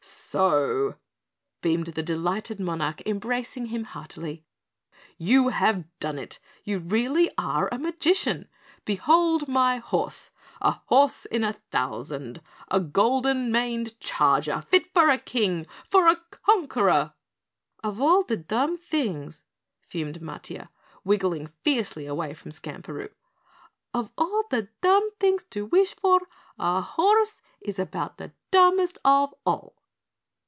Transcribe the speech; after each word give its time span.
"So!" 0.03 0.95
beamed 1.61 1.87
the 1.87 2.01
delighted 2.01 2.59
monarch, 2.59 3.05
embracing 3.05 3.67
him 3.67 3.83
heartily. 3.83 4.43
"You 5.17 5.49
have 5.49 5.85
done 5.99 6.17
it. 6.17 6.39
You 6.63 6.79
really 6.79 7.29
are 7.37 7.67
a 7.71 7.77
magician. 7.77 8.47
Behold 8.83 9.47
my 9.47 9.77
horse, 9.77 10.31
a 10.59 10.79
horse 10.85 11.25
in 11.25 11.43
a 11.43 11.53
thousand. 11.53 12.41
A 12.69 12.79
golden 12.79 13.51
maned 13.51 13.99
charger 13.99 14.61
fit 14.61 14.91
for 14.91 15.09
a 15.11 15.19
King, 15.19 15.67
for 15.87 16.07
a 16.07 16.15
Conqueror" 16.31 17.13
"Of 17.83 18.01
all 18.01 18.23
the 18.23 18.37
dumb 18.37 18.77
things," 18.77 19.43
fumed 19.81 20.19
Matiah, 20.19 20.69
wriggling 21.05 21.45
fiercely 21.47 22.07
away 22.07 22.33
from 22.33 22.51
Skamperoo, 22.51 23.09
"of 23.93 24.09
all 24.17 24.45
the 24.49 24.69
dumb 24.81 25.11
things 25.19 25.43
to 25.51 25.65
wish 25.65 25.93
for, 25.95 26.21
a 26.57 26.81
horse 26.81 27.41
is 27.59 27.77
about 27.77 28.17
the 28.17 28.33
dumbest 28.49 28.97
of 29.05 29.35
all!" 29.45 29.75